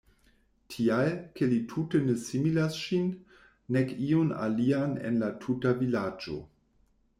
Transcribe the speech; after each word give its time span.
Tial, 0.69 1.11
ke 1.39 1.49
li 1.51 1.59
tute 1.73 2.01
ne 2.07 2.15
similas 2.23 2.79
ŝin, 2.85 3.13
nek 3.77 3.95
iun 4.09 4.33
alian 4.49 4.99
en 5.11 5.23
la 5.27 5.33
tuta 5.47 5.77
vilaĝo. 5.85 6.43